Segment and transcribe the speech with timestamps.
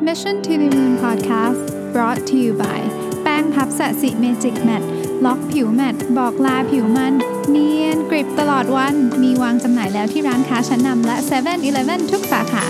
[0.00, 2.80] Mission to the Moon Podcast brought to you by
[3.22, 4.82] แป้งพัฟ Sasi Magic Matte
[5.24, 7.14] ล็อกผิว matte บอกลาผิวมัน
[7.50, 12.64] เนียนกริบตลอดวัน มีวางจำหน่ายแล้วที่ร้านค้าชั้นนำและ7 e เ e ่ e อทุกสาขา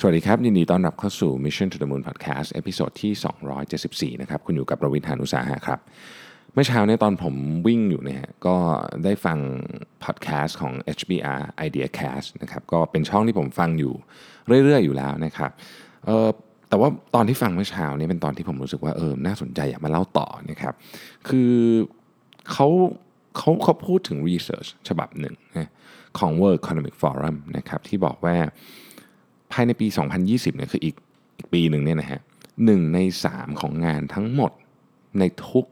[0.00, 3.12] สวัสดีครับ ยินดีต้อนรับเข้าสู่ Mission to the Moon Podcast episode ที่
[4.16, 5.78] 274 นะครับ คุณอยู่กับรวิศ หาญอุตสาหะครับ
[6.54, 7.34] เมื่อเช้าเนี่ยตอนผม
[7.66, 8.56] วิ่งอยู่เนี่ยก็
[9.04, 9.38] ได้ฟัง
[10.04, 13.94] พอดแคสต์ของ HBR Idea Cast นะครับก็เป็นช่องที่ผมฟังอยู่
[14.64, 15.50] เรื่อย ๆ อยู่แล้วนะครับ
[16.06, 16.28] เออ
[16.68, 20.74] แต่ว่าตอนที่ฟังเมื่อเช้าเนี่ยเป็นตอนที่ผมรู้สึกว่าเออน่าสนใจอยากมาเล่าต่อนะครับ
[21.28, 21.52] คือ
[22.52, 22.68] เขา
[23.36, 25.70] เขาเขาพูดถึง research ฉบับหนึ่งนะ
[26.18, 28.36] ของ World Economic Forum นะครับที่บอกว่า
[29.52, 29.86] ภายในปี
[30.22, 30.96] 2020เนี่ยคืออีก
[31.36, 32.20] อีกปีหนึ่งเนี่ยนะฮะ
[32.64, 32.98] หนึ่งใน
[33.30, 34.52] 3 ของงานทั้งหมด
[35.18, 35.66] ในทุก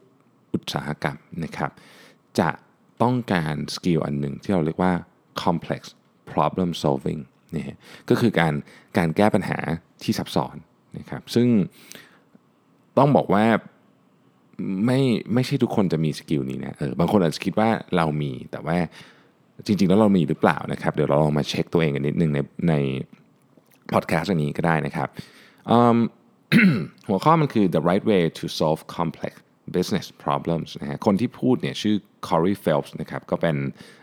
[0.53, 1.71] อุตสาหกรรมนะครับ
[2.41, 2.51] จะ
[3.03, 4.93] ต้องการ skill อันหนึ่งที่เราเรียกว่า
[5.43, 5.81] complex
[6.33, 7.21] problem solving
[7.55, 7.77] นี่
[8.09, 8.55] ก็คือการ
[8.99, 9.59] การแก้ปัญหา
[10.03, 10.57] ที่ซับซ้อน
[10.99, 11.49] นะครับซึ่ง
[12.99, 13.45] ต้องบอกว่า
[14.87, 15.01] ไม่
[15.35, 18.77] ไม่ใช่ทุกคนจะมี skill นี้นะเออบางคนอาจจะคิดว่าเรามีแต่ว่า
[19.67, 22.75] จริง ๆ แล้วเรามีหรือเปล่านะครับ เดี๋ยวเราลองมาเช็คตัวเองกันนิดนึงในใน
[23.93, 25.09] พอดแคสต์อันนี้ก็ได้นะครับ
[27.09, 29.35] หัวข้อมันคือ the right way to solve complex
[29.77, 31.97] business problems นะฮะคนที่พูดเนี่ยชื่อ
[32.29, 33.57] Corey Phelps นะครับก็เป็น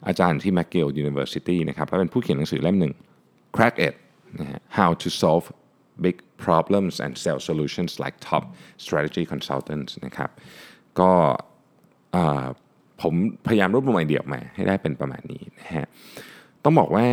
[0.08, 2.94] อาจารย์ที่ McGill University นะครับและเป็นผู้เขียนหนังสือเล่มหนึ่ง
[3.56, 3.96] Crack It
[4.40, 5.46] นะฮะ How to Solve
[6.06, 8.44] Big Problems and Sell Solutions like Top
[8.84, 10.30] Strategy Consultants นะครับ
[11.00, 11.12] ก็
[13.02, 13.14] ผม
[13.48, 15.86] พยายามรวบรวมไอเดียออกมาให้ได้เป็นประมาณนี้นะฮะ
[16.64, 17.08] ต้องบอกว่า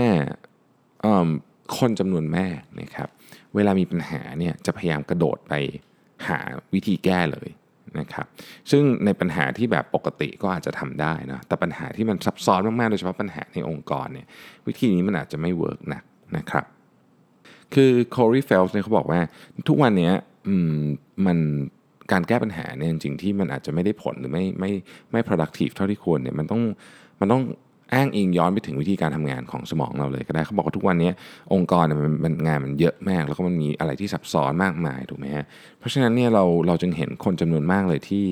[1.79, 3.09] คนจำนวนมากนะครับ
[3.55, 5.55] เวลามีปัญหาเนี่ยจะพยายามกระโดดไป
[6.29, 6.39] หา
[6.75, 7.49] วิธีแก้เลย
[8.01, 8.27] นะครับ
[8.71, 14.27] ซึ่งในปัญหาที่แบบปกติก็อาจจะทำได้นะแต่ปัญหาที่มันซับซ้อนมากๆโดยเฉพาะปัญหาในองค์กรเนี่ย
[14.67, 16.03] วิธีนี้มันอาจจะไม่ work นัก
[16.37, 16.65] นะครับ
[17.75, 19.21] คือ Corey Phelps เนี่ยเขาบอกว่า
[19.69, 20.11] ทุกวันนี้
[21.27, 21.39] มัน
[22.13, 24.71] การแก้ปัญหาเนี่ยจริงๆที่มันอาจจะไม่ได้ผลหรือไม่ไม่
[25.13, 26.63] ไม่ productive เท่าที่ควรเนี่ยมันต้อง
[27.21, 27.43] มันต้อง
[27.93, 31.11] อ้างอิงย้อนไปถึงวิธีการทำงานของสมองเราเลยก็ได้เขาบอกว่าทุกวันนี้
[31.53, 35.45] องค์กรมันมันงานมันเยอะมาก แล้วก็มันมีอะไรที่ซับซ้อนมากมายถูกไหมฮะ
[35.79, 38.27] เพราะฉะนั้นเนี่ยเราเราจึงเห็นคนจำนวนมากเลยที่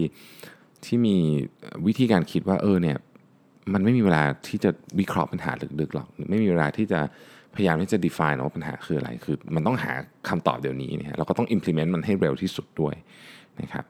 [0.85, 1.17] ที่มี
[1.87, 2.97] วิธีการคิดว่าเออเนี่ย
[3.73, 4.71] มันไม่มีเวลาที่จะ
[5.01, 7.01] วิเคราะห์ปัญหาลึกๆหรอกไม่มีเวลาที่จะ
[7.55, 9.93] พยายามที่จะ define ว่าปัญหาคืออะไร คือมันต้องหา
[10.29, 12.95] คำตอบเดี๋ยวนี้เนี่ยเราก็ต้อง implement มันให้เร็วที่สุดด้วย
[13.61, 13.85] นะครับ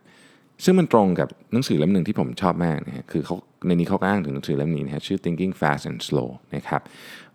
[0.64, 3.36] ซึ่งมันตรงกับหนังสือเล่มหนึ่งที่ผมชอบมากนะฮะคือเขา
[3.66, 6.82] ในนี้เขาอ้างถึงหนังสือเล่มนี้นะฮะชื่อ Thinking Fast and Slow นะครับ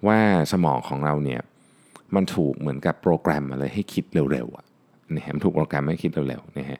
[0.07, 0.19] ว่า
[0.51, 1.41] สมองของเราเนี่ย
[2.15, 4.65] มันถูกเหมือนกับโปรแกรมอะไรให้คิดเร็วๆอะ
[5.15, 6.79] นะฮะมันถูกโปรแกรมให้คิดเร็วๆนะฮะ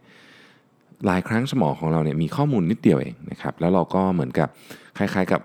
[1.05, 4.49] หลายครั้งสมองของเราเนี่ยมีข้อมูลนิดเดียวเองนะครับแล้วเราก็เหมือนกับ
[4.97, 5.41] คล้ายๆกับ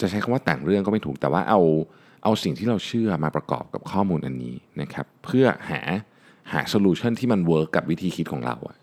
[0.00, 1.60] จะใช้คำว่าแต่งเรื่องก็ไม่ถูกแต่ว่าเอา
[2.24, 5.80] เอาสิ่งที่เราเชื่อมาประกอบกับข้อมูลอันนี้นะครับเพื่อหา
[6.52, 8.76] หา solution ที่มัน work กับวิธีคิดของเราอะ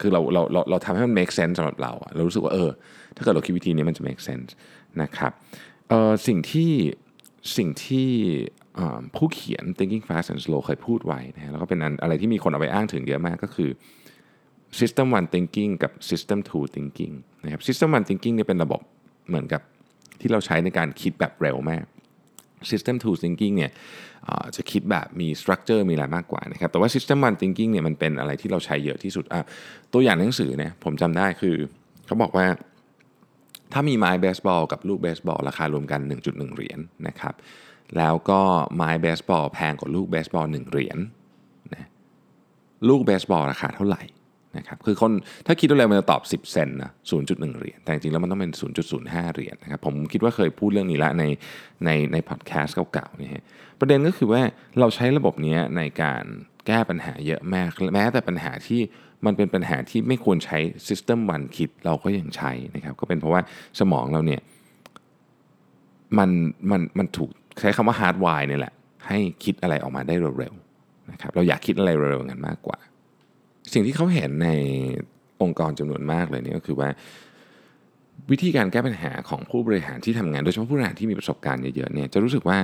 [0.00, 2.70] คือเราเราเราเราทำให้มัน make sense สำหรับเราเรารู้สึกว่าเออ
[3.16, 4.50] ถ้าเกิดเราคิดวิธีนี้มันจะ make sense
[5.02, 5.32] นะครับ
[5.88, 6.72] เออสิ่งที่
[7.56, 8.08] สิ่งที่
[9.16, 13.70] ผู้เขียน Thinking, Fast and Slow เคยพูดไว้นะแล้วก็เป็นอะไรที่มีคนเอาไปอ้างถึงเยอะมากก็คือ
[14.80, 17.14] system one thinking กับ system two thinking
[17.44, 18.80] นะครับ system one thinking เนี่ยเป็นระบบ
[19.28, 19.62] เหมือนกับ
[20.20, 21.84] ที่เราใช้ในการคิดแบบเร็วมาก
[22.70, 23.70] system two thinking เนี่ย
[24.56, 29.24] จะคิดแบบมี structure มีอะไรมากกว่านะครับ แต่ว่า system one thinking เนี่ยมันเป็นอะไรที่เราใช้เยอะที่สุด
[29.92, 31.56] ตัวอย่างหนังสือเนี่ยผมจำได้คือ
[32.06, 32.46] เขาบอกว่า
[33.72, 37.34] ถ้ามีไม้เบสบอลกับลูกเบสบอลราคารวมกัน 1.1 เหรียญนนะครับ
[37.96, 38.40] แล้วก็
[38.76, 40.98] ไม้เบสบอลแพงกว่าลูกเบสบอล1เหรียญ
[41.74, 41.86] นะ
[42.88, 44.02] ลูกเบสบอลราคาเท่าไหร่
[44.58, 45.12] นะครับคือคน
[45.46, 46.90] ถ้าคิดดูแล้วมันจะตอบ 10 เซนนะ
[47.24, 48.52] 0.1 เหรียญแต่จริงแล้วมันต้องเป็น
[48.92, 51.24] 0.05 เหรียญนะครับผมคิดว่าเคยพูดเรื่องนี้ละใน
[51.84, 53.44] ในในพอดแคสต์เก่าๆนี่ฮะ
[53.80, 54.42] ประเด็นก็คือว่า
[54.80, 56.24] เราใช้ระบบนี้ในการ
[56.66, 58.80] แก้ปัญหาเยอะมาก แม้แต่ปัญหาที่
[59.26, 63.40] มันเป็นปัญหาที่ไม่ควรใช้ System 1 คิดเราก็ยังใช้นะครับก็เป็นเพราะว่า
[63.80, 64.40] สมองเราเนี่ย
[66.18, 66.30] มัน
[66.70, 68.74] มันมันถูกใช้คำว่า hard wire นี่แหละ
[69.08, 72.78] ให้คิดอะไรออกมาได้เร็วๆนะครับเราอยากคิดอะไรเร็วๆกันมากกว่า
[73.74, 74.48] สิ่งที่เขาเห็นใน
[75.42, 76.88] องค์กรจำนวนมากเลยนี่ก็คือว่า
[78.30, 82.58] วิธีการแก้ปัญหาของผู้บริหารที่ทำงาน โดยเฉพาะผู้บริหารที่มีประสบการณ์เยอะๆเนี่ยจะรู้สึกว่า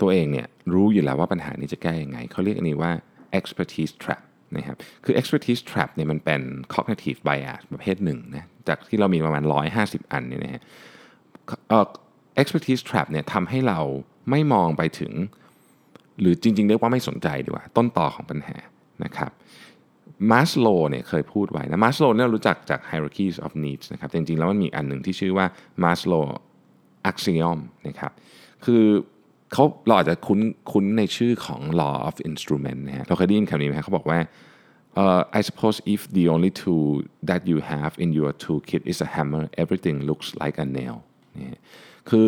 [0.00, 2.92] ตัวเองเนี่ยรู้อยู่แล้วว่าปัญหานี้จะแก้ยังไงเขาเรียกอันนี้ว่า
[3.38, 4.22] expertise trap
[4.56, 6.40] นะครับคือ expertise trap เนี่ยมันเป็น
[6.74, 9.42] cognitive bias ประเภทหนึ่งนะจากที่เรามีประมาณ
[9.78, 10.62] 150 อันเนี่ยนะฮะ
[12.42, 13.80] expertise trap เนี่ยทำให้เรา
[14.30, 15.12] ไม่มองไปถึง
[16.20, 18.56] หรือจริงๆเรียกว่าไม่สนใจดีกว่า ต้นต่อของปัญหา
[19.04, 19.30] นะครับ
[20.30, 25.46] มาสโลเนี่ยเคยพูดไว้นะมาสโลเนี่ยรู้จักจาก hierarchies of needs นะครับจริงๆ แล้วมันมีอันหนึ่งที่ชื่อว่า
[25.82, 26.14] มาสโล
[27.10, 27.58] axiom
[27.88, 28.12] นะครับ
[28.64, 28.84] คือ
[29.52, 30.40] เขาเราอาจจะคุ้น
[30.72, 34.18] คุ้นในชื่อของ law of instrument นะฮะเราเคยได้ยินคำนี้ไหมเขาบอกว่า
[35.02, 36.88] uh, I suppose if the only tool
[37.30, 40.96] that you have in your toolkit is a hammer everything looks like a nail
[41.36, 41.58] นี่
[42.10, 42.26] คือ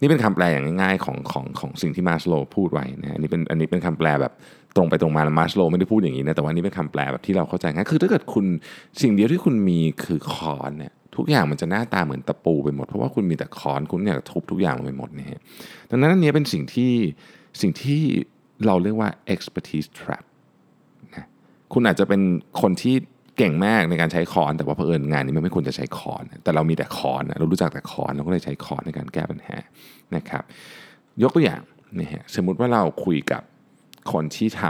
[0.00, 4.32] นี่เป็นคำแปลอย่างง่ายๆของของของสิ่งที่มาสโลพูดไว้นะอันนี้เป็นอันนี้เป็นคำแปลแบบ
[4.76, 8.46] ตรงไปตรงมามาสโลไม่ได้พูดอย่างนี้นะแต่ว่านี่เป็นคำแปลแบบที่เราเข้าใจง่ายคือถ้าเกิดคุณ
[9.02, 15.40] สิ่งเดียวที่คุณมีคือค้อนเนี่ยทุกอย่างมันจะหน้าตาเหมือนตะปูไปหมด เพราะว่าคุณมีแต่ค้อนคุณอยากทุบทุกอย่างลงไปหมดเนี่ย
[15.90, 16.92] ดังนั้นอันนี้เป็นสิ่งที่
[17.60, 18.00] สิ่งที่
[18.66, 20.24] เราเรียกว่า expertise trap
[21.16, 21.26] นะ
[21.72, 22.22] คุณอาจจะเป็น
[22.60, 22.94] คนที่
[23.40, 29.56] เก่งมากในการใช้ค้อนแต่ว่าเผอิญงานนี้มันไม่ควรจะใช้ค้อน แต่เรามีแต่ค้อนเรารู้จักแต่ค้อนเราก็เลยใช้ค้อนในการแก้ปัญหา
[30.16, 30.44] นะครับ
[31.22, 31.62] ยกตัวอย่าง
[32.00, 33.42] นะฮะสมมุติว่าเราคุยกับ
[34.12, 34.62] คนที่ท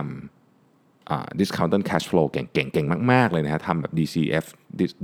[0.57, 4.47] ำ discounted cash flow เก่งๆเก่งมาก ๆ เลยนะฮะทำแบบ DCF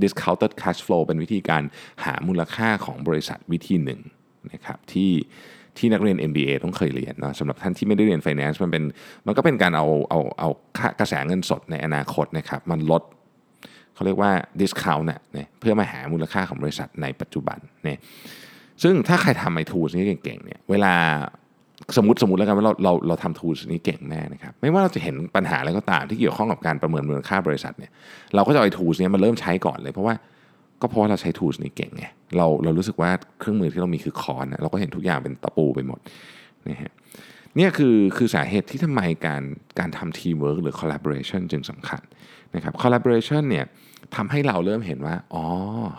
[0.03, 1.63] discounted cash flow เป็นวิธีการ
[2.05, 4.01] หามูลค่าของบริษัทวิธีหนึ่ง
[4.51, 5.11] นะครับที่
[5.77, 8.83] ที่นักเรียน MBA ต้องเคยเรียนนะสำหรับท่านที่ไม่ได้เรียน finance มันเป็น
[9.25, 10.49] มันก็เป็นการเอาเอาเอา
[10.99, 13.03] กระแสเงินสดในอนาคตนะครับมันลด
[13.97, 17.99] เขาเรียกว่า discount เนี่ยเพื่อมาหามูลค่าของบริษัทในปัจจุบันเนี่ย
[18.83, 20.93] ซึ่งถ้าใครทำไอ้ tools นี้เก่งๆเนี่ยเวลา
[21.97, 27.91] สมมติสมมติแล้วกันว่าเราเราเราทำ tools นี้เก่งแม่นะครับไม่ว่าเราจะเห็นปัญหาอะไรก็ตามที่เกี่ยวข้องกับการประเมินมูลค่าบริษัทเนี่ย
[28.35, 30.15] เราก็จะเอาไอ้ tools นี้มาเริ่มใช้ก่อนเลย เพราะว่า
[30.81, 32.05] ก็เพราะว่าเราใช้ tools นี้เก่งไง
[32.37, 35.99] เราเรารู้สึกว่าเครื่องมือที่เรามีคือคอนะเราก็เห็นทุกอย่างเป็นตะปูไปหมด
[36.69, 36.91] นะฮะ
[37.55, 39.43] เนี่ยคือคือสาเหตุที่ทำไมการ
[39.79, 42.01] การทำ teamwork หรือ collaboration จึงสำคัญ
[42.55, 43.65] นะครับ collaboration เนี่ย
[44.15, 45.43] ทำให้เราเริ่มเห็นว่า อ๋อ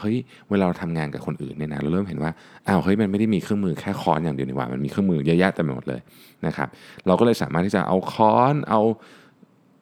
[0.00, 0.16] เฮ้ย
[0.50, 2.30] เวลาเราทำงานกับคนอื่นเนี่ยนะ เราเริ่มเห็นว่า
[2.66, 6.00] อ้าว เฮ้ย มันไม่ได้มีเครื่องมือแค่ค้อนอย่างเดียวนี่หว่า มันมีเครื่องมือเยอะแยะเต็มไปหมดเลย
[6.46, 6.68] นะครับ
[7.06, 8.80] เราก็เลยสามารถที่จะเอาค้อน เอา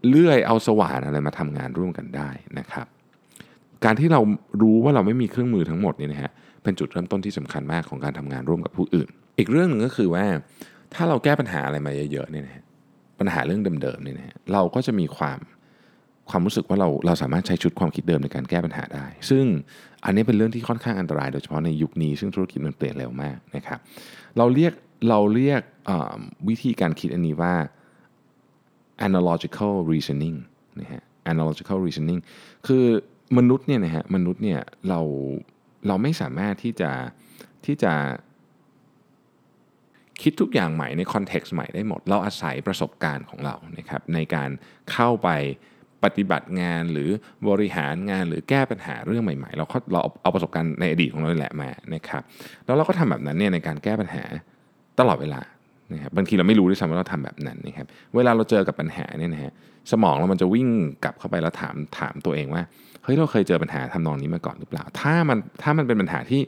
[0.09, 2.29] เลื่อย เอาสว่านอะไรมาทำงานร่วมกันได้
[2.59, 2.87] นะครับ
[3.85, 4.21] การที่เรา
[4.63, 6.31] รู้ว่าเราไม่มีเครื่องมือทั้งหมดนี่นะฮะ
[6.63, 9.09] เป็นจุดเริ่มต้นที่สำคัญมากของการทำงานร่วมกับผู้อื่น
[9.39, 10.25] อีกเรื่องหนึ่งก็คือว่า
[10.95, 12.65] ถ้าเราแก้ปัญหาอะไรมาเยอะๆเนี่ยนะฮะ
[13.19, 15.39] ปัญหาเรื่องเดิมๆเนี่ยนะฮะเราก็จะมีความ
[16.31, 19.45] ความรู้สึกว่าเราเราสามารถใช้ชุดความคิดเดิมในการแก้ปัญหาได้ ซึ่ง
[20.05, 23.79] อันนี้เป็นเรื่องที่ค่อนข้างอันตราย โดยเฉพาะในยุคนี้ซึ่งธุรกิจมันเปลี่ยนเร็วมากนะครับ
[24.39, 24.73] เราเรียก
[25.09, 25.61] เราเรียก
[26.49, 27.55] วิธีการคิดอันนี้ว่า
[29.07, 30.37] analogical reasoning
[30.81, 31.03] นะฮะ
[31.33, 32.21] analogical reasoning
[32.67, 32.85] คือ
[33.39, 35.01] มนุษย์เนี่ยนะฮะมนุษย์เนี่ยเรา
[35.87, 36.91] เราไม่สามารถที่จะ
[37.67, 37.93] ที่จะ
[40.23, 44.51] คิดทุกอย่างใหม่ในคอนเท็กซ์ใหม่ได้หมด เราอาศัยประสบการณ์ของเรานะครับในการ
[44.93, 45.29] เข้าไป
[46.07, 47.11] ปฏิบัติงานหรือ
[47.49, 52.23] บริหารงานหรือแก้ปัญหาเรื่องใหม่ๆ เราเราเอาประสบการณ์ในอดีตของเราแหละมานะครับ
[52.67, 54.25] แล้วเราก็ทำแบบนั้นเนี่ยในการแก้ปัญหา
[55.01, 55.41] ตลอดเวลา
[55.93, 57.87] นะครับบางทีเราไม่รู้ด้วยซ้ำว่าเราทำแบบนั้นนะครับ
[58.17, 59.53] เวลาเราเจอกับปัญหาเนี่ยนะฮะ
[59.93, 60.69] สมองเรามันจะวิ่ง
[61.05, 62.63] กลับเข้าไปแล้วถามถามตัวเองว่า
[63.05, 66.43] เฮ้ยเราเคยเจอปัญหาทำนองนี้มาก่อนหรือเปล่า ถ้ามันถ้ามันเป็นปัญหาที่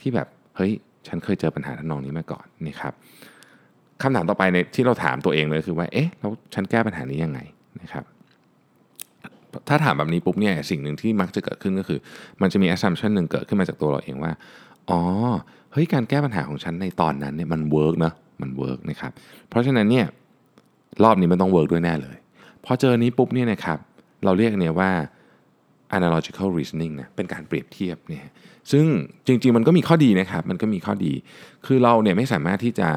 [0.00, 0.72] ที่แบบเฮ้ย
[1.08, 2.92] ฉันเคยเจอปัญหาทำนองนี้มาก่อนนี่ครับ
[4.02, 7.40] คำถามต่อไปในที่เราถามตัวเองเลยคือว่าเอ๊ะแล้วฉันแก้ปัญหานี้ยังไง
[7.80, 8.04] นะครับ
[9.68, 11.98] ถ้าถามแบบนี้ปุ๊บเนี่ยสิ่งหนึ่งที่มักจะเกิดขึ้นก็คือ
[12.42, 14.32] มันจะมี assumption หนึ่งเกิดขึ้นมาจากตัวเราเองว่า
[14.90, 15.00] อ๋อ
[15.72, 18.12] เฮ้ยการแก้ปัญหาของฉันในตอนนั้นเนี่ยมัน work นะ
[18.42, 19.12] มัน work นะครับ
[19.48, 20.06] เพราะฉะนั้นเนี่ย
[21.04, 22.16] รอบนี้มันต้อง work ด้วยแน่เลย
[22.64, 23.78] พอเจอนี้ปุ๊บเนี่ยนะครับ
[24.24, 24.90] เราเรียกเนี่ยว่า
[25.96, 28.22] analogical reasoning นะเป็นการเปรียบเทียบเนี่ย
[28.72, 28.84] ซึ่ง
[29.26, 31.12] จริงๆมันก็มีข้อดีนะครับ มันก็มีข้อดี
[31.66, 32.88] คือเราเนี่ยไม่สามารถที่จะ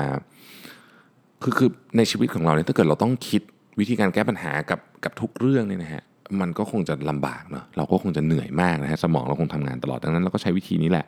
[1.43, 3.41] คือคือในชีวิตของเราเนี่ยถ้าเกิดเราต้องคิด
[3.79, 6.03] วิธีการแก้ปัญหากับกับทุกเรื่องเนี่ยนะฮะ
[6.41, 11.05] มันก็คงจะลำบากเนาะเราก็คงจะเหนื่อยมากนะฮะสมองเราคงทำงานตลอดดังนั้นเราก็ใช้วิธีนี้แหละ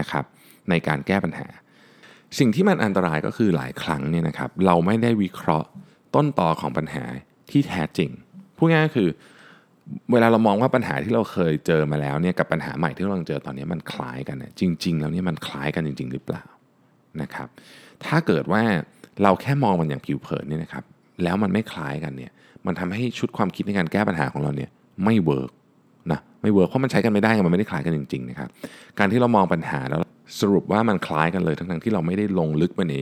[0.00, 0.24] นะครับ
[0.70, 1.46] ในการแก้ปัญหา
[2.38, 5.68] สิ่งที่มันอันตรายก็คือหลายครั้งเนี่ยนะครับเราไม่ได้วิเคราะห์
[6.14, 7.04] ต้นตอของปัญหา
[7.50, 8.10] ที่แท้จริง
[8.56, 9.08] พูดง่ายก็คือ
[10.12, 16.44] เวลาเรามองว่าปัญหาที่เราเคยเจอมาแล้วเนี่ยกับปัญหาใหม่ที่เราเจอตอนนี้มันคล้ายกันเนี่ยจริง ๆ แล้วเนี่ยมันคล้ายกันจริง ๆ หรือเปล่า
[17.22, 17.48] นะครับ
[18.04, 18.62] ถ้าเกิดว่า
[19.22, 20.84] เราแค่มองมันอย่างผิวเผินเนี่ยนะครับ
[21.22, 22.32] แล้วมันไม่คล้ายกันเนี่ย
[22.66, 24.70] มันทำให้ชุดความคิดในการแก้ปัญหาของเราเนี่ย
[25.04, 25.50] ไม่ work
[26.12, 28.48] นะไม่ work เพราะมันใช้กันไม่ได้มันไม่ได้คล้ายกันจริงๆนะครับ
[28.98, 30.00] การที่เรามองปัญหาแล้ว
[30.40, 32.96] สรุปว่ามันคล้ายกันเลยทั้งๆที่เราไม่ได้ลงลึกไปใน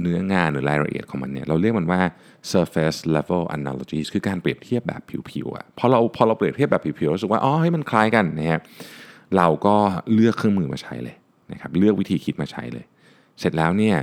[0.00, 2.00] เนื้องานหรือรายละเอียดของมันเนี่ยเราเรียกมันว่า
[2.52, 8.60] surface level analogies คือการเปรียบเทียบแบบผิวๆอะพอเราพอเราเปรียบเทียบแบบผิวๆรู้สึกว่าอ๋อให้มันคล้ายกันนะฮะ
[9.36, 9.74] เราก็
[10.14, 11.16] เลือกเครื่องมือมาใช้เลย
[11.52, 12.84] นะครับเลือกวิธีคิดมาใช้เลย
[13.40, 13.96] เสร็จแล้วเนี่ย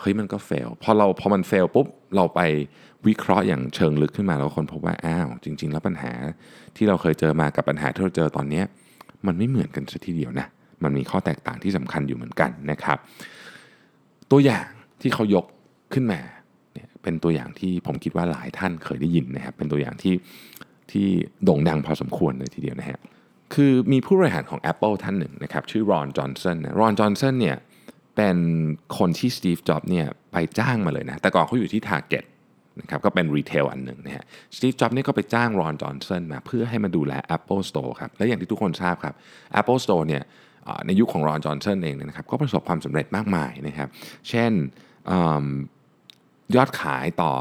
[0.00, 2.40] เฮ้ยมันก็เฟลพอเราพอมันเฟลปุ๊บ เราไป
[3.06, 6.12] วิเคราะห์อย่างเชิงลึกขึ้นมาแล้วคนพบว่าอ้าวจริง ๆ แล้วปัญหา
[6.76, 8.62] ที่เราเคยเจอมากับปัญหาที่เราเจอตอนนี้
[9.26, 10.46] มันไม่เหมือนกันสัทีเดียวนะ
[10.84, 12.98] มันมีข้อแตกต่างที่สำคัญอยู่เหมือนกันนะครับ
[14.30, 14.66] ตัวอย่าง
[15.00, 15.44] ที่เขายก
[15.94, 16.20] ขึ้นมา
[16.72, 20.14] เนี่ยเป็นตัวอย่างที่ผมคิดว่าหลายท่านเคยได้ยินนะครับ เป็นตัวอย่างที่
[20.90, 21.06] ที่
[21.44, 23.00] โด่งดังพอสมควรเลยทีเดียวนะฮะ
[23.54, 27.56] คือมีผู้บริหารของ Apple ท่านหนึ่งนะครับ ชื่อรอนจอห์นสันรอนจอห์นสันเนี่ย
[28.16, 28.36] เป็น
[28.98, 32.24] คนที่สตีฟจ็อบเนี่ย ไปจ้างมาเลยนะแต่ก่อนเขาอยู่ที่ Target
[32.80, 34.24] นะครับก็เป็นรีเทลอันหนึ่งนะฮะ
[34.56, 39.14] สตีฟจ็อบนี่ก็ไปจ้างรอนจอห์นสันมาเพื่อให้มาดูแล Apple Store ครับและอย่างที่ทุกคนทราบครับ
[39.60, 40.22] Apple Store เนี่ย
[40.86, 43.88] ในยุคขของรอนจอห์นสันเองนะครับก็ประสบความสำเร็จมากมายนะครับ
[44.28, 44.52] เช่น
[46.54, 47.32] ยอดขายต่อ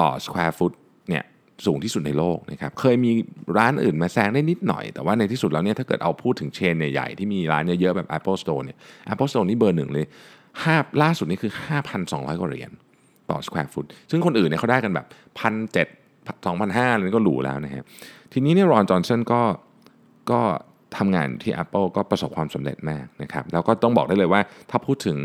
[0.00, 0.74] ต่อ square foot
[1.08, 1.24] เนี่ย
[1.66, 3.12] สูงที่สุดในโลกนะครับเคยมี
[3.58, 8.76] ร้านอื่นมาแซงได้นิดหน่อย แต่ว่าในที่สุดแล้วเนี่ยถ้าเกิดเอาพูดถึงเชนใหญ่ๆที่มีร้านเยอะๆแบบ Apple Store เนี่ย
[9.12, 10.06] Apple Store นี่เบอร์หนึ่งเลย
[10.62, 11.52] ห้าล่าสุดนี่คือ
[11.96, 12.70] 5,200 กว่าเหรียญ
[13.30, 15.06] ต่อ square foot ซึ่งคนอื่นเนี่ยเขาได้กันแบบ
[15.38, 15.86] พันเจ็ด
[16.46, 17.84] สองพันห้าเลยก็หรูแล้วนะฮะ
[18.32, 19.42] ทีนี้เนี่ยรอนจอห์นสันก็
[20.30, 20.40] ก็
[20.96, 25.18] ทำงานที่ Apple ก็ประสบความสำเร็จมากนะครับแล้วก็ต้องบอกได้เลยว่าถ้าพูดถึง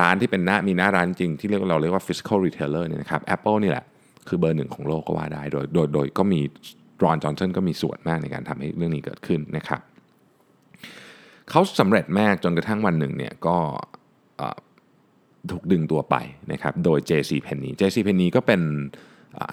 [0.00, 3.84] ร้านที่เป็นหน้ามีหน้าร้านจริงที่เรียกเราเรียกว่า physical retailer เนี่ยนะครับ Apple นี่แหละ
[4.28, 6.40] คือเบอร์หนึ่งของโลกก็ว่าได้ โดยโดยโดยก็มี
[7.04, 9.80] รอนจอห์นสันก็มีส่วนมากในการทำให้เรื่องนี้เกิดขึ้นนะครับ
[11.50, 13.56] เขาสำเร็จมากจนกระทั่งวันหนึ่งเนี่ยก็
[15.52, 16.16] ถูกดึงตัวไป
[16.52, 18.60] นะครับโดย JC Penney JC Penney ก็เป็น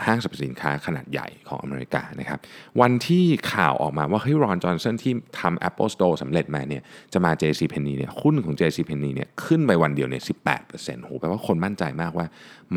[0.05, 2.39] ห้างสรรพสินค้าขนาดใหญ่ของอเมริกานะครับ
[2.81, 6.81] วันที่ข่าวออกมาว่าเฮ้ยรอนจอห์นสันที่ทำ Apple Store สำเร็จมาเนี่ย
[7.13, 10.23] จะมา JC Penney เนี่ยหุ้นของ JC Penney เนี่ยขึ้นไปวันเดียวเนี่ย
[10.63, 12.25] 18%โหแปลว่าคนมั่นใจมากว่า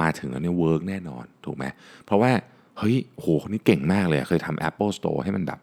[0.00, 1.64] มาถึงแล้วเนี่ยเวิร์กแน่นอนถูกไหม
[2.04, 2.30] เพราะว่า
[2.78, 5.60] เฮ้ยโหคนนี้เก่งมากเลยเคยทำ Apple Store ให้มันแบบ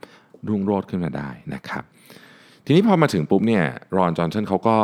[0.50, 1.84] รุ่งโรจน์ขึ้นมาได้นะครับ
[2.66, 3.64] ทีนี้พอมาถึงปุ๊บเนี่ย
[3.98, 4.78] รอนจอห์นสันเขาก็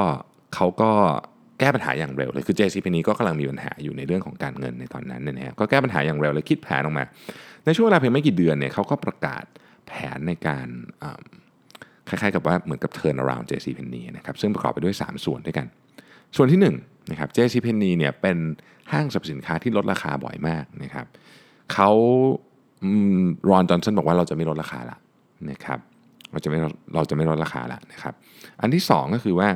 [0.55, 0.91] เขาก็
[1.61, 7.03] แก้ปัญหาอย่างเร็วเลยคือ JC p e n n y ก็กำลังมีปัญหาอยู่ในเรื่องของการเงินในตอนนั้นนะฮะก็แก้ปัญหาอย่างเร็วเลยคิดแผนออกมา
[7.65, 9.43] ในช่วงเวลาเพียงไม่กี่เดือนเนี่ยเขาก็ประกาศ
[9.87, 10.67] แผนในการ
[12.07, 15.67] คล้ายๆกับว่าเหมือนกับ turn around JC p e n n y นะครับซึ่งประกอบไปด้วย 3 ส่วนด้วยกัน
[16.35, 18.37] ส่วนที่1นะครับ JC p e n n y เนี่ยเป็น
[18.91, 21.05] ห้างสรรพสินค้าที่ลดราคาบ่อยมากนะครับ
[21.73, 21.89] เขา
[23.49, 24.97] รอนจอห์นสันบอกว่าเราจะไม่ลดราคาละ
[25.51, 25.79] นะครับ
[26.31, 26.57] เราจะไม่
[26.95, 28.13] เราจะไม่ลดราคาละนะครับ
[28.61, 29.49] อันที่ 2 ก็คือว่า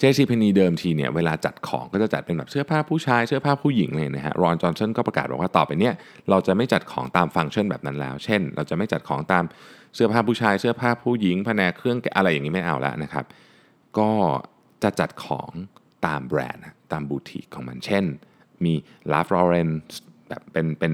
[0.00, 5.94] JC p e n n y เดิมทีเนี่ยเวลาจัดของก็จะจัดเป็นแบบเสื้อผ้าผู้ชายเสื้อผ้าผู้หญิงเลยนะฮะรอนจอห์นสันก็ประกาศบอกว่าต่อไปเนี่ย
[6.30, 9.44] เราจะไม่จัดของตามฟังก์ชันแบบนั้นแล้ว เช่น เราจะไม่จัดของตาม
[9.94, 13.24] เสื้อผ้าผู้ชายเสื้อผ้าผู้หญิงแผนกเครื่องอะไรอย่างนี้ไม่เอาแล้วนะครับ
[13.98, 14.10] ก็
[14.82, 15.50] จะจัดของ
[16.06, 18.04] ตามแบรนด์ตามบูติกของมันเช่น
[18.64, 18.74] มี
[19.12, 19.68] l a f r o r e n
[20.28, 20.92] แบบเป็นเป็น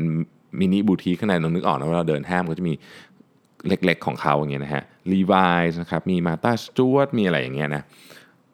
[0.61, 2.75] มินิบูติกข้างในนึกออกนะว่าเราเดินห้ามก็จะมี
[3.69, 7.83] เล็กๆของเขาอย่างเงี้ยนะฮะ Levi's นะครับมี Martha Stewart มีอะไรอย่างเงี้ยนะ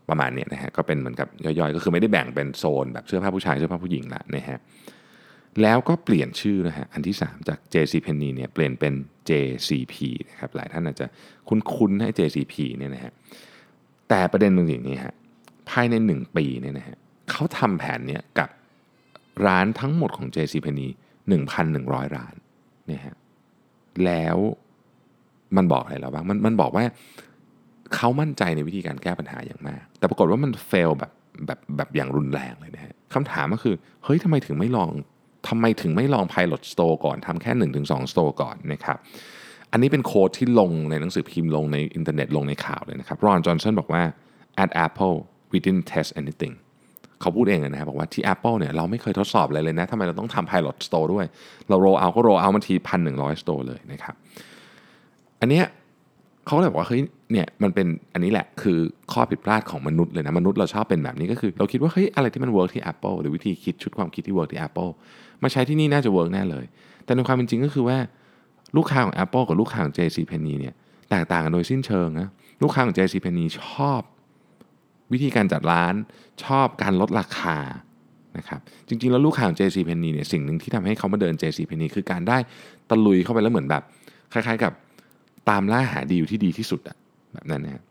[0.09, 4.59] ประมาณนี้นะฮะก็เป็นเหมือนกับย่อยๆ ก็คือไม่ได้แบ่งเป็นโซนแบบเสื้อผ้าผู้ชายเสื้อผ้าผู้หญิงละนะฮะ
[5.63, 8.95] แล้วก็เปลี่ยนชื่อนะฮะอันที่ 3 จาก JC Penney เนี่ยเปลี่ยนเป็น
[9.31, 9.95] JCP
[10.31, 11.07] นะครับหลายท่านอาจจะ
[11.49, 13.13] คุ้นๆให้ JCP เนี่ยนะฮะ
[14.09, 15.15] แต่ประเด็นมันอย่างนี้ฮะ
[15.71, 16.97] ภายใน 1 ปีเนี่ยนะฮะ
[17.31, 18.51] เขาทำแผนเนี่ยกับ
[19.47, 20.89] ร้านทั้งหมดของ JC Penney
[21.53, 22.35] 1,100 ร้าน
[22.87, 23.15] เนี่ยฮะ
[24.05, 24.37] แล้ว
[25.57, 26.85] มันบอกอะไรเราบ้างมันมันบอกว่า
[27.95, 31.13] เขามั่นใจในวิธีการแก้ปัญหาอย่างมาก แต่ปรากฏว่ามัน fail แบบ
[31.47, 33.75] แบบแบบอย่างรุนแรงเลยนะฮะคำถามก็คือ
[34.05, 34.91] เฮ้ยทำไมถึงไม่ลอง
[35.49, 37.53] ทำไมถึงไม่ลอง Pilot Store ก่อนทำแค่
[37.87, 38.97] 1-2 Store ก่อนนะครับ
[39.73, 44.03] อันนี้เป็น quote ที่ลงในหนังสือพิมพ์ลงในอินเทอร์เน็ตลงในข่าวเลยนะครับรอนจอห์นสันบอกว่า
[44.63, 45.17] at Apple
[45.53, 46.55] we didn't test anything
[47.21, 51.27] เขาพูดเองเลยนะครับบอกว่าที่ Apple เนี่ยเราไม่เคยทดสอบอะไรเลยนะทำไมเราต้องทำ Pilot Store ด้วย
[51.69, 54.15] เรา roll out ก็ roll out มันทีพันหนึ่งร้อย store เลยนะครับ
[55.41, 55.65] อันเนี้ย
[56.47, 57.03] เขาเลยบอกว่าเฮ้ย
[57.33, 58.79] เนี่ยมันเป็นอันนี้แหละคือ
[59.13, 64.91] ข้อผิดพลาดของมนุษย์เลยนะ มนุษย์เราชอบเป็นแบบนี้ก็คือ เราคิดว่าเฮ้ยอะไรที่มัน work ที่ Apple หรือวิธีคิดชุดความคิดที่ work ที่ Apple
[65.43, 66.65] มาใช้ที่นี่น่าจะ work แน่เลย
[67.05, 67.99] แต่ในความเป็นจริงก็คือว่า
[68.77, 70.75] ลูกค้าของ Apple กับลูกค้าของ JC Penney เนี่ย
[71.11, 72.29] แตกต่างกันโดยสิ้นเชิงนะ
[72.63, 74.01] ลูกค้าของ JC Penney ชอบ
[75.13, 75.95] วิธีการจัดร้าน
[76.45, 77.59] ชอบการลดราคา
[78.39, 82.39] นะครับจริงๆ แล้วลูกค้าของ JC Penney เนี่ยสิ่งหนึ่งที่ทำให้เขามาเดิน JC Penney คือการได้
[82.91, 83.83] ตะลุยเข้าไปแล้วเหมือนแบบ
[84.33, 84.73] คล้ายๆกับ
[85.51, 86.97] ตามล่าหาดีลที่ดีที่สุดอะ
[87.37, 87.83] แบบนั้นนะ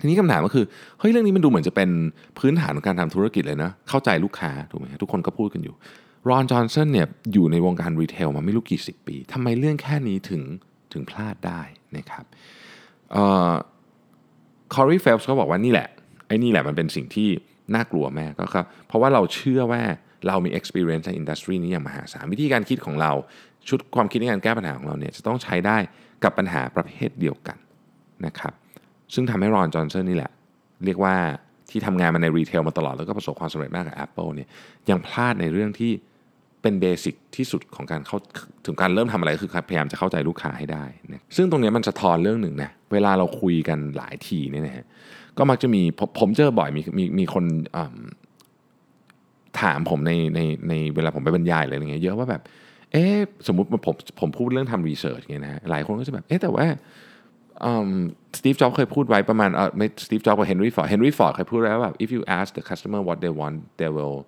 [0.00, 0.64] ทีนี้คำถามก็คือ
[0.98, 1.90] เฮ้ยเรื่องนี้มันดูเหมือนจะเป็น
[2.38, 5.74] พื้นฐานของการทำธุรกิจเลยนะเข้าใจลูกค้าถูกไหมทุกคนก็พูดกันอยู่
[6.28, 10.42] รอนจอห์นสันเนี่ยอยู่ในวงการรีเทลมาไม่รู้กี่สิบปีทำไมเรื่องแค่นี้ถึง
[10.92, 11.60] ถึงพลาดได้
[11.96, 12.24] นะครับ
[14.74, 15.88] Corey Phelps ก็บอกว่านี่แหละ
[16.26, 17.28] ไอ้นี่แหละมันเป็นสิ่งที่
[17.74, 19.82] น่ากลัวแม่ก็ครับเพราะว่าเราเชื่อว่า
[20.26, 23.12] เรามี experience ใน industry นี้อย่างมหาศาลวิธีการคิดของเรา
[23.68, 25.78] ชุดความคิดในการแก้ปัญหาของเราเนี่ยจะต้องใช้ได้
[26.24, 27.58] กับปัญหาประเภทเดียวกัน
[28.26, 28.52] นะครับ
[29.14, 30.32] ซึ่งทำให้รอนจอห์นสันนี่แหละ
[30.84, 31.14] เรียกว่า
[31.70, 34.48] ที่ทำงานมาใน retail มาตลอดแล้วก็ประสบความสำเร็จมากกับ Apple เนี่ย
[34.90, 35.92] ยังพลาดในเรื่องที่
[36.62, 38.18] เป็น basic ที่สุดของการเข้า
[38.66, 44.84] ถึงการเริ่มทำอะไรคือพยายามจะเข้าใจลูกค้าให้ได้นะซึ่งตรงนี้มันสะท้อนเรื่องหนึ่งนะเวลาเราคุยกันหลายทีเนี่ยนะฮะ
[45.38, 45.82] ก็มักจะมี
[46.18, 47.44] ผมเจอบ่อยมีมีมีคน
[49.60, 52.42] ถามผมในในในเวลาผมไปบรรยายอะไรอย่างเงี้ยเยอะว่าแบบ
[52.92, 56.66] เอ๊ะสมมติผมผมพูดเรื่องทำ research เงี้ยนะหลายคนก็จะแบบเอ๊ะแต่ว่า
[58.38, 64.18] สตีฟจ็อบเคยพูดไว้ประมาณเออไม่สตีฟจ็อบกับเฮนรี่ฟอร์ดเฮนรี่ฟอร์ดเคยพูดไว้ว่าแบบ if you ask the customer what they want they will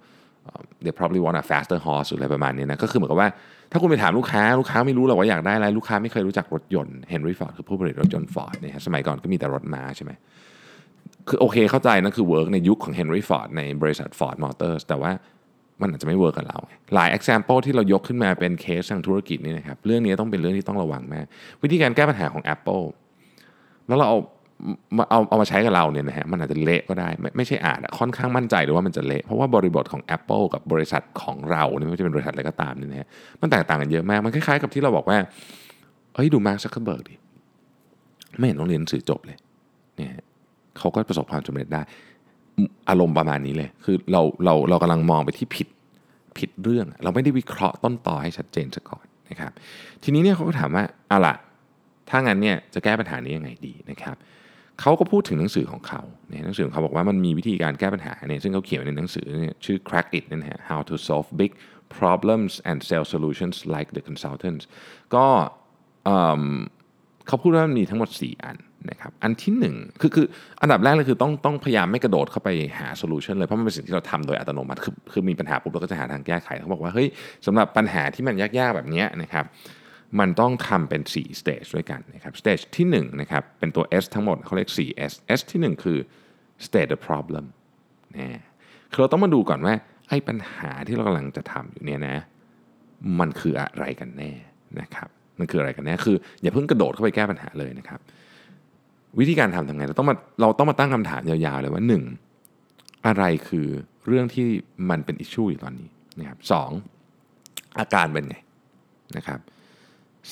[0.48, 3.30] um, they probably want a faster horse อะไรประมาณนี้นะก็คือเหมือนกับว่า
[3.72, 10.12] ถ้าคุณไปถามลูกค้า ลูกค้าไม่รู้หรอกว่าอยากได้อะไรลูกค้าไม่เคยรู้จักรถยนต์เฮนรี่ฟอร์ดคือผู้ผลิตรถยนต์ฟอร์ดเนี่ยสมัยก่อนก็มีแต่รถม้าใช่ไหม
[11.28, 15.12] คือโอเคเข้าใจนั่นคือ work ในยุคของเฮนรี่ฟอร์ดในบริษัทฟอร์ดมอเตอร์สแต่ว่า
[15.80, 16.58] มันอาจจะไม่ work กับเรา
[16.94, 21.26] หลาย example ที่เรายกขึ้นมาเป็นเคสทางธุรกิจนี่นะครับ เรื่องนี้ต้องเป็นเรื่องที่ต้องระวังมาก
[21.62, 22.84] วิธีการแก้ปัญหาของ Apple
[23.88, 24.18] แล้วเราเอา
[24.96, 33.08] มาเอาเอามาใช้กับเราเนี่ยนะฮะมันอาจจะเละก็ได้ไม่ไม่ใช่อาจค่อนข้างมั่นใจเลยว่ามันจะเละเพราะว่าบริบทของ Apple กับบริษัทของเราเนี่ยไม่ว่าจะเป็นบริษัทอะไรก็ตามเนี่ยนะฮะ
[33.40, 35.18] มันแตกต่างกันเยอะมากมันคล้ายๆกับที่เราบอกว่า
[36.14, 37.14] เฮ้ยดูมาร์คซักเคอร์เบิร์กดิ
[38.38, 39.36] ไม่เห็นต้องเรียนหนังสือจบเลย
[39.96, 40.10] เนี่ย
[40.78, 41.82] เขาก็ประสบความสำเร็จได้
[42.88, 45.68] อารมณ์ประมาณนี้เลย คือเราเราเรากำลังมองไปที่ผิด
[46.38, 49.52] ผิดเรื่อง เราไม่ได้วิเคราะห์ต้นตอให้ชัดเจนซะก่อนนะครับ
[50.02, 51.34] ทีนี้เนี่ยเขาก็ถามว่าเอาล่ะ
[52.10, 54.16] ถ้างั้นเนี่ยจะแก้ปัญหานี้ยังไงดีนะครับ
[54.80, 61.52] เขาก็พูดถึงหนังสือของเขาเนี่ยหนังสือของเขาบอกว่ามันมีวิธีการแก้ปัญหาเนี่ยซึ่งเขาเขียนในหนังสือเนี่ยชื่อ Cracked It นะฮะ how to solve big
[61.98, 64.64] problems and sell solutions like the consultants
[65.14, 65.26] ก็
[67.26, 68.56] เขาพูดว่ามันมีทั้งหมด 4 อัน
[68.90, 70.26] นะครับอันที่1คือคือ
[70.60, 72.48] อันดับแรกเลยคือต้องต้องพยายามไม่กระโดดเข้าไป
[72.78, 77.08] หาโซลูชันเลยเพราะมันเป็นสิ่งที่เราทำโดยอัตโนมัติคือคือมีปัญหาปุ๊บเราก็จะหาทางแก้ไขเขาบอกว่าเฮ้ย
[77.46, 79.44] สำหรับปัญหาที่มันยากๆแบบนี้นะครับ
[80.18, 85.98] มันต้องทำเป็น 4 stage ด้วยกันนะครับ stage ที่1นะครับเป็นตัว S ทั้งหมดเขาเรียก 4S S ที่ 1 คือ
[86.66, 87.44] state the problem
[88.16, 88.42] นะ
[88.92, 89.74] คือเราต้องมาดูก่อนว่า
[90.08, 92.16] ไอ้ปัญหาที่เรากำลังจะทำอยู่เนี่ยนะ
[93.20, 94.32] มันคืออะไรกันแน่
[94.80, 95.08] นะครับ
[95.38, 98.00] มันคืออะไรกันแน่คืออย่าเพิ่งกระโดดเข้าไปแก้ปัญหาเลยนะครับ
[99.18, 101.82] วิธีการทำทำไงเราต้องมาเราต้องมาตั้งคำถามยาวๆเลยว่า
[102.44, 103.06] 1.
[103.06, 103.68] อะไรคือ
[104.06, 104.46] เรื่องที่
[104.90, 105.88] มันเป็นอิชชูอยู่ตอนนี้
[106.20, 108.36] นะครับสอาการเป็นไง
[109.16, 109.38] นะครับ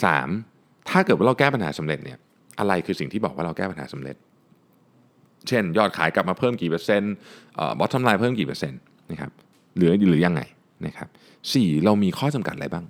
[0.03, 0.89] 3.
[0.89, 2.19] ถ้าเกิดว่าเราแก้ปัญหาสำเร็จเนี่ย
[2.59, 4.17] อะไรคือสิ่งที่บอกว่าเราแก้ปัญหาสำเร็จ
[5.49, 7.15] เช่น ยอดขายกลับมาเพิ่มกี่เปอร์เซ็นต์
[7.79, 9.31] บอททอมไลน์เพิ่มกี่เปอร์เซ็นต์นะครับ
[9.77, 10.43] หรือหรือยังไง
[10.87, 11.09] นะครับ
[11.53, 12.85] สี่เรามีข้อจำกัดอะไรบ้าง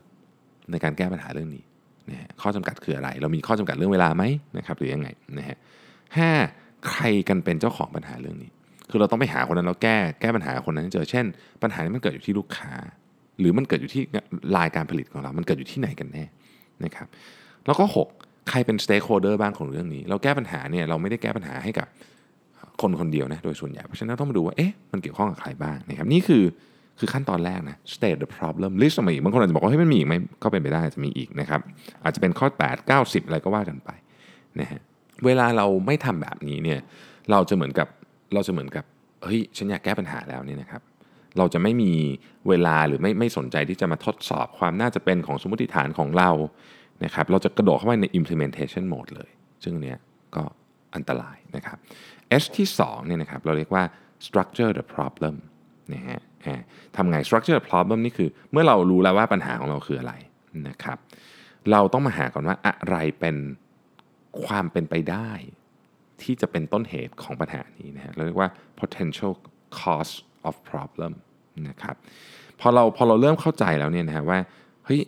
[0.71, 1.65] ในการแก้ปัญหาเรื่องนี้
[2.11, 4.25] นะฮะข้อจำกัดคืออะไร เรามีข้อจำกัดเรื่องเวลาไหม
[4.59, 5.57] นะครับหรือยังไงนะฮะ
[6.17, 6.31] ห้า
[6.89, 8.51] ใครกันเป็นเจ้าของปัญหาเรื่องนี้
[8.91, 11.25] คือเราต้องไปหาคนนั้นเราแก้แก้ปัญหาคนนั้นเจอเช่น
[11.63, 12.73] ปัญหานี้มันเกิดอยู่ที่ลูกค้า
[13.41, 14.03] หรือมันเกิดอยู่ที่
[14.57, 16.25] ลายการผลิตของเรา มันเกิดอยู่ที่ไหนกันแน่
[16.85, 17.07] นะครับ
[17.67, 17.85] แล้วก็
[18.17, 21.87] 6 ใครเป็น stakeholder บ้างของเรื่องนี้ เราแก้ปัญหาเนี่ยเราไม่ได้แก้ปัญหาให้กับ
[22.83, 26.45] คนคนเดียวนะโดยส่วนใหญ่ เพราะฉะนั้นต้องมาดูว่าเอ๊ะมันเกี่ยวข้องกับใครบ้างนะครับนี่คือ
[26.99, 31.61] คือขั้นตอนแรกนะ state the problem list มาอีกบางคนอาจจะบอกว่าเฮ้ยมันมีอีกไหมก็เป็นไปได้จะมีอีกนะครับ
[32.05, 33.91] อาจจะเป็นข้อ 8 9 10 อะไรก็ว่ากันไป
[34.61, 34.81] นะฮะ
[35.25, 36.81] เวลาเราไม่ทำแบบนี้เนี่ย
[37.31, 37.89] เราจะเหมือนกับ
[38.35, 38.85] เราจะเหมือนกับ
[39.25, 40.83] เฮ้ยฉันอยากแก้ปัญหาแล้วนี่นะครับ
[41.39, 41.93] เราจะไม่มี
[42.49, 46.31] เวลาหรือไม่ไม่สนใจที่จะมาทดสอบความน่าจะเป็นของสมมติฐานของเรา
[47.05, 49.31] นะครับเราจะกระโดดเข้าไปใน implementation mode เลย
[49.65, 49.99] ซึ่งเนี้ย
[50.37, 50.43] ก็
[50.95, 51.79] อันตรายนะครับ
[52.43, 53.85] S ที่2เนี่ยนะครับเราเรียกว่า
[54.27, 55.35] structure the problem
[55.93, 56.21] นะฮะ
[56.97, 60.15] ทำไง structure the problem นี่คือ เมื่อเรารู้แล้วว่าปัญหาของเราคืออะไร
[60.69, 60.99] นะครับ
[61.71, 63.37] เราต้องมาหาก่อนว่าอะไรเป็น
[64.45, 65.31] ความเป็นไปได้
[66.23, 69.33] ที่จะเป็นต้นเหตุของปัญหานี้นะฮะเราเรียกว่า potential
[69.79, 70.15] cause
[70.49, 71.13] of problem
[71.69, 71.97] นะครับ
[72.61, 74.39] พอเราพอเราเริ่มเข้าใจแล้วเนี่ยนะฮะว่า
[74.87, 75.01] เฮ้ย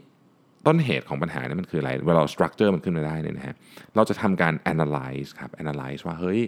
[0.67, 3.55] ต้นเหตุของปัญหานี่มันคืออะไร เวลาเรา structure มันขึ้นมาได้เนี่ยนะฮะ
[3.97, 6.41] เราจะทำการ analyze ครับ analyze ว่าเฮ้ย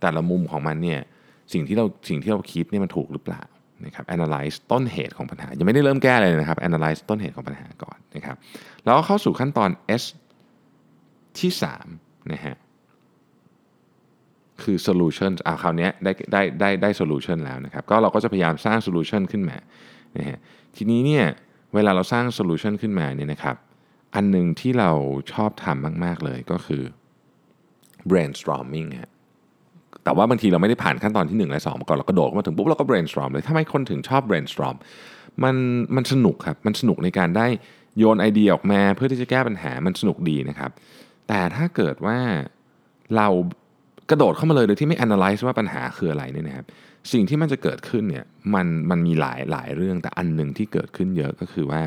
[0.00, 1.00] แต่ละมุมของมันเนี่ย
[1.52, 3.42] สิ่งที่เราสิ่งที่เราคิดเนี่ยมันถูกหรือเปล่า
[3.86, 8.36] นะครับ analyze ต้นเหตุของปัญหา ยังไม่ได้เริ่มแก้เลยนะครับ analyze ต้นเหตุของปัญหาก่อนนะครับ
[8.84, 9.70] แล้วเข้าสู่ขั้นตอน
[10.02, 10.04] S
[11.38, 11.50] ที่
[11.92, 12.56] 3นะฮะ
[14.62, 19.56] คือ solution อ่าคราวนี้ได้ได้ได้ได้ solution แล้วนะครับ ก็เราก็จะพยายามสร้าง solution ขึ้นมา
[20.16, 20.38] นะฮะ
[20.76, 21.24] ทีนี้เนี่ย
[21.74, 23.56] เวลาเราสร้าง solution ขึ้นมาเนี่ยนะครับ
[24.14, 24.90] อันหนึ่งที่เรา
[25.32, 26.82] ชอบทำมาก ๆ เลยก็คือ
[28.10, 29.10] brainstorming ฮะ
[30.04, 34.76] แต่ว่าบางทีเราไม่ได้ผ่านขั้นตอนที่ 1 และ2มาก่อนเราก็โดดมาถึงปุ๊บเราก็ brainstorm เลยทำไมคนถึงชอบ brainstorm
[35.44, 35.56] มัน
[35.96, 37.46] มันสนุกครับ มันสนุกในการได้
[37.98, 40.70] โยนไอเดียออกมาเพื่อที่จะแก้ปัญหามันสนุกดีนะครับ
[41.28, 42.18] แต่ถ้าเกิดว่า
[43.16, 43.28] เรา
[44.10, 46.64] กระโดดเข้ามาเลยโดยที่ไม่ analyze ว่าปัญหาคืออะไรเนี่ยนะครับ
[47.12, 51.82] สิ่งที่มันจะเกิดขึ้นเนี่ยมันมันมีหลายหลายเรื่องแต่อันหนึ่งที่เกิดขึ้นเยอะก็คือว่า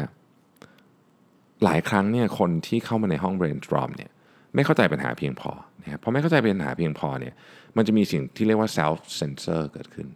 [1.64, 4.12] หลายครั้งเนี่ยคนที่เข้ามาในห้อง brainstorm เนี่ย
[4.56, 5.52] ไม่เข้าใจปัญหาเพียงพอ
[5.84, 7.34] นะครับพอไม่เข้าใจปัญหาเพียงพอเนี่ย
[7.78, 10.08] มันจะมีสิ่งที่เรียกว่า self censor เกิดขึ้น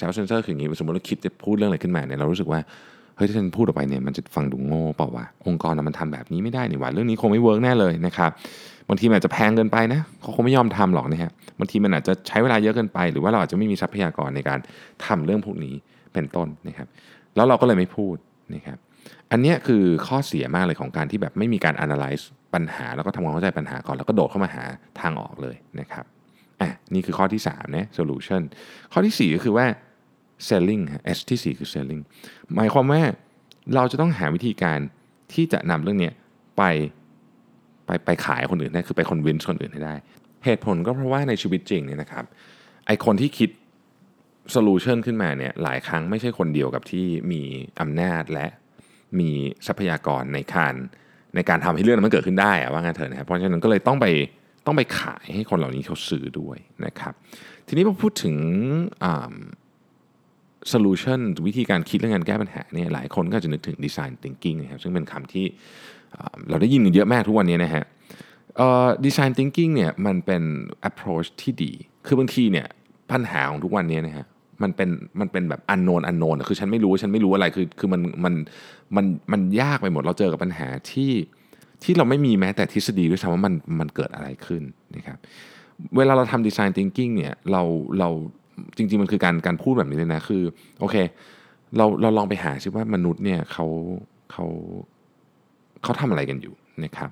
[0.00, 2.60] self censor คืออย่างนี้สมมติเราคิดจะพูดเรื่องอะไรขึ้นมาเนี่ยเรารู้สึกว่า
[3.22, 8.30] ฮ้ยถ้าฉันพูดออกไปเนี่ยมันจะฟังดูโง่เปล่าวะองค์กรมันทำแบบนี้ไม่ได้นี่หว่าเรื่องนี้คงไม่เวิร์กแน่เลยนะครับ
[8.88, 14.58] บางทีมันอาจจะแพงเกินไปนะเขาคงไม่ยอมทำหรอกนะฮะบางทีมันอาจจะใช้เวลาเยอะเกินไป หรือว่าเราอาจจะไม่มีทรัพยากรในการ
[15.06, 15.74] ทำเรื่องพวกนี้
[16.12, 16.88] เป็นต้นนะครับ
[17.36, 18.16] แล้วเราก็เลยไม่พูด
[18.54, 18.78] นะครับ
[19.30, 24.64] อันนี้คือข้อเสียมากเลยของการที่แบบไม่มีการ analyze ปัญหา แล้วก็ทำความเข้าใจปัญหาก่อนแล้วก็โดดเข้ามาหา
[25.00, 26.04] ทางออกเลยนะครับ
[26.60, 28.42] อะนี่คือข้อที่3นะ solution
[28.92, 29.66] ข้อที่ 4 ก็คือว่า
[30.48, 30.82] selling
[31.16, 32.02] S ที่ 4 คือ selling
[32.54, 33.02] หมายความว่า
[33.74, 34.78] เราจะต้องหาวิธีการ
[35.32, 36.10] ที่จะนำเรื่องนี้
[36.58, 36.62] ไป
[37.86, 39.94] ไปไปขายคนอื่นได้คือไป convince คนอื่นให้ได้
[40.44, 42.24] เหตุผลก็เพราะว่าในชีวิตจริงเนี่ยนะครับ
[42.86, 43.50] ไอคนที่คิด
[44.50, 47.42] solution ขึ้นมาเนี่ยหลายครั้งไม่ใช่คนเดียวกับที่มี
[47.80, 48.46] อำนาจและ
[49.18, 49.30] มี
[49.66, 50.74] ทรัพยากรในการ
[51.34, 54.06] ในการทำให้เรื่องนั้นมันเกิดขึ้นได้อะว่างั้นเถอะนะครับเพราะฉะนั้นก็เลยต้องไป
[54.66, 57.14] ต้องไปขายให้คนเหล่านี้เขาซื้อด้วยนะครับ
[57.66, 58.36] ทีนี้พอพูดถึง
[60.68, 65.46] solution วิธีการคิดเรื่องการแก้ปัญหาเนี่ยหลายคนก็จะนึกถึง design thinking นะครับซึ่งเป็นคำที่
[66.48, 67.84] เราได้ยินกันเยอะมากทุกวันนี้นะฮะ
[69.04, 70.42] ดีไซน์ thinking เนี่ยมันเป็น
[70.88, 71.72] approach ที่ดี
[72.06, 72.66] คือบางทีเนี่ย
[73.10, 74.26] ปัญหาของทุกวันนี้นะฮะ
[74.62, 78.34] มันเป็นมันเป็นแบบ unknown unknown คือฉันไม่รู้ฉันไม่รู้อะไรคือคือมันมัน
[78.96, 81.12] มันมันยากไปหมดเราเจอกับปัญหาที่
[81.84, 84.62] ที่เราไม่มีแม้แต่ทฤษฎีด้วยซ้ำว่ามันมันเกิดอะไรขึ้น
[84.96, 85.18] นะครับ
[85.96, 87.62] เวลาเราทำดีไซน์ thinking เนี่ยเรา
[87.98, 88.08] เรา
[88.76, 90.42] จริง ๆ มันคือการการพูดแบบนี้เลยนะ คือ
[90.80, 90.96] โอเค
[91.76, 93.66] เราเราลองไปหาซิว่ามนุษย์เนี่ยเขา
[94.32, 94.44] เขา
[95.82, 97.08] เขาทำอะไรกันอยู่นะครับ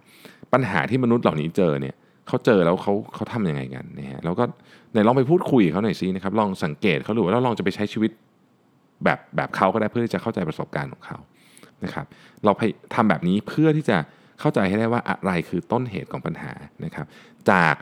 [0.53, 1.95] ปัญหาที่มนุษย์เหล่านี้เจอเนี่ย
[2.29, 4.45] เขาเจอแล้วเขาเขาทำยังไงกันนะฮะแล้วก็
[4.95, 8.11] ในลองไปพูดคุยเขาหน่อยซินะครับลองสังเกตเขาดูแล้วลองจะไปใช้ชีวิต
[9.05, 11.19] แบบแบบเขาก็ได้เพื่อที่จะเข้าใจประสบการณ์ของเขา
[11.85, 12.07] นะครับ
[12.45, 12.53] เรา
[12.95, 13.97] ทำแบบนี้เพื่อที่จะ
[14.41, 16.53] เข้าใจให้ได้ว่าอะไรคือต้นเหตุของปัญหา
[16.85, 17.07] นะครับ
[17.51, 17.75] จาก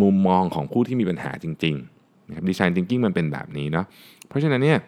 [0.00, 1.93] มุมมองของผู้ที่มีปัญหาจริงๆ
[2.28, 3.86] นะครับดีไซน์ทิงกิ้งมันเป็นแบบนี้เนาะ
[4.28, 4.78] เพราะฉะนั้นเนี่ย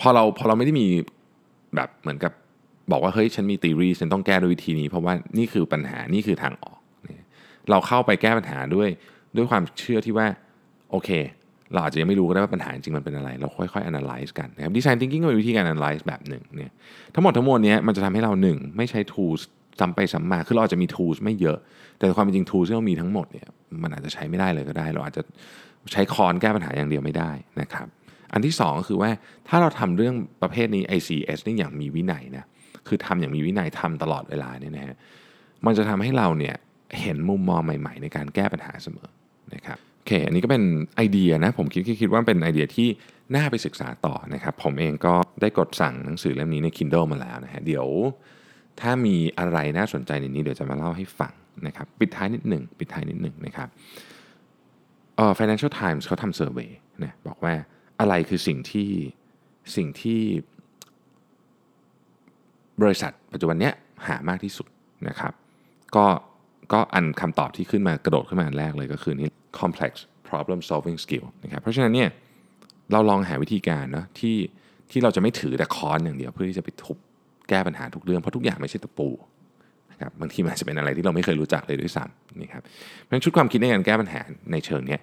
[0.00, 0.86] พอเราพอเราไม่ได้มี
[1.74, 2.32] แบบเหมือนกับ
[2.92, 6.78] บอกว่าเฮ้ยฉันมีตีรีฉันต้องแก้ด้วยวิธีนี้ เพราะว่านี่คือปัญหานี่คือทางออก
[7.70, 8.88] เราเข้าไปแก้ปัญหาด้วย
[9.36, 10.26] ด้วยความเชื่อที่ว่า
[10.90, 11.10] โอเค
[11.72, 16.72] เราอาจจะยังไม่รู้ก็ได้ว่าปัญหาจริงมันเป็นอะไร เราค่อยๆ analyze กันนะครับดีไซน์ทิงกิ้งก็เป็นวิธีการ analyze แบบหนึ่งเนี่ย
[17.14, 19.42] ทั้งหมดทั้งมวลนี้มันจะทำให้เราหนึ่งไม่ใช้ tools
[19.80, 21.58] ซ้ำไปซ้ำมาคือเราอาจจะมี tools ไม่เยอะ
[21.96, 23.48] แต่ความเป็นจริง tools ที่เรามีทั้งหมดเนี่ย
[23.82, 25.22] มันอาจจะใช้ไม่ได้เลยก็ได้ เราอาจจะ
[25.92, 27.86] ใช้คอนแก้ปัญหาอย่างเดียวไม่ได้นะครับ
[28.32, 29.10] อันที่ 2 ก็คือว่า
[29.48, 32.44] ถ้าเราทำเรื่องประเภทนี้ ICS นี่อย่างมีวินัยนะ
[32.88, 34.96] คือทำอย่างมีวินัยทำตลอดเวลาเนี่ยนะฮะ
[35.66, 36.54] มันจะทำให้เราเนี่ย
[37.00, 39.08] เห็นมุมมองใหม่ ๆ ในการแก้ปัญหาเสมอ
[39.54, 40.62] นะครับโอเค อันนี้ก็เป็น
[40.96, 42.88] ไอเดียนะ ผมคิดคิดว่าเป็นไอเดียที่
[43.36, 47.86] น่าไปศึกษาต่อนะครับ ผมเองก็ได้กดสั่งหนังสือเล่มนี้ใน Kindle มาแล้วนะฮะ เดี๋ยว
[48.82, 51.32] ถ้ามีอะไรน่าสนใจในนี้เดี๋ยวจะมาเล่าให้ฟัง
[51.66, 53.68] นะครับปิดท้ายนิดหนึ่งปิดท้ายนิดหนึ่งนะครับ
[55.16, 56.68] เอ่อ Financial Times เขาทำเซอร์เวย
[57.04, 57.54] นะบอกว่า
[58.00, 58.90] อะไรคือสิ่งที่
[59.76, 60.20] สิ่งที่
[62.82, 63.70] บริษัทปัจจุบันนี้
[64.06, 64.68] หามากที่สุด
[65.08, 65.32] นะครับ
[65.96, 66.06] ก็
[66.72, 69.28] ก็อันคำตอบที่ขึ้นมากระโดดขึ้นมาอันแรกเลยก็คือนี่
[69.60, 69.92] complex
[70.28, 72.08] problem solving skill นะครับเพราะฉะนั้นเนี่ย
[72.92, 74.36] เราลองหาวิธีการเนาะที่
[74.90, 76.98] ที่เราจะไม่ถือแต่คอนอย่างเดียวเพื่อที่จะไปทุบ
[77.50, 79.08] แก้ปัญหาทุกเรื่องเพราะทุกอย่างไม่ใช่ตะปู
[79.92, 84.20] นะครับบางทีมันจะเป็นอะไรที่เราไม่เคยรู้จักเลยด้วยซ้ำนี่ครับเพราะฉะนั้นชุดความคิดในการแก้ปัญหา
[84.52, 84.98] ในเชิงนี้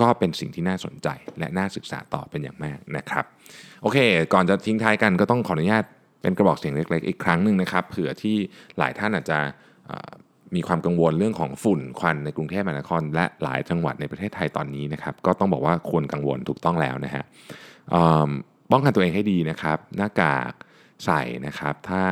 [0.00, 3.24] ก็เป็นสิ่งที่น่าสนใจและน่าศึกษาต่อเป็นอย่างมากนะครับ
[3.82, 3.98] โอเค
[4.32, 5.84] ก่อนจะทิ้งท้ายกันก็ต้องขออนุญาต
[6.22, 8.36] เป็นกระบอกเสียงเล็ก ๆ อีกครั้งหนึ่งนะครับเผื่อที่
[8.78, 9.38] หลายท่านอาจจะ
[10.54, 17.24] มีความกังวลเรื่องของฝุ่นควันในกรุงเทพมหานคร และหลายจังหวัดในประเทศไทยตอนนี้นะครับ ก็ต้องบอกว่าควรกังวลถูกต้องแล้วนะฮะ
[18.72, 20.52] ป้องกันตัวเองให้ดีนะครับ หน้ากาก
[21.06, 22.02] ใส่นะครับ ถ้า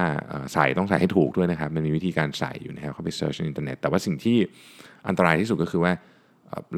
[0.54, 4.36] ใส่ต้องใส่ให้ถูกด้วยนะครับ มันมีวิธีการใส่อยู่นะครับเข้าไป search ในอินเทอร์เน็ตแต่ว่าสิ่งที่
[5.08, 5.92] อันตรายที่สุดก็คือว่า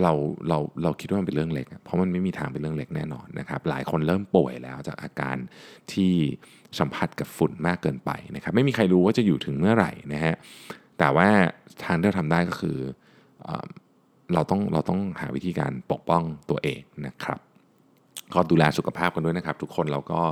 [0.03, 0.13] เรา
[0.49, 5.37] เราเราคิดว่ามันเป็นเรื่องเล็ก เพราะมันไม่มีทางเป็นเรื่องเล็กแน่นอนนะครับ หลายคนเริ่มป่วยแล้วจากอาการ
[5.93, 6.13] ที่
[6.79, 10.35] สัมผัสกับฝุ่นมากเกินไปนะครับ ไม่มีใครรู้ว่าจะอยู่ถึงเมื่อไหร่นะฮะ
[10.99, 11.29] แต่ว่า
[11.85, 12.79] ทางที่เราทำได้ก็คือ
[14.35, 17.39] เราต้องเราต้องหาวิธีการปกป้องตัวเองนะครับ
[18.35, 20.23] ก็ดูแลสุขภาพกันด้วยนะครับ ทุกคนเราก็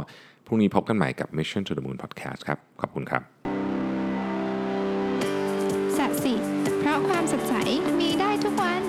[0.48, 3.22] พรุ่งนี้พบกันใหม่กับ Mission to the Moon Podcast ครับ ขอบคุณครับ
[5.96, 6.34] สัสิ
[6.80, 7.54] เพราะความสดใส
[8.00, 8.82] มีได้ทุกวัน